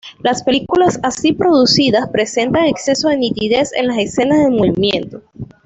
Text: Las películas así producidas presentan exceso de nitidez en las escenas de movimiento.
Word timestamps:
Las 0.23 0.41
películas 0.41 0.99
así 1.03 1.31
producidas 1.31 2.09
presentan 2.09 2.65
exceso 2.65 3.09
de 3.09 3.17
nitidez 3.17 3.71
en 3.73 3.85
las 3.85 3.99
escenas 3.99 4.39
de 4.39 4.49
movimiento. 4.49 5.21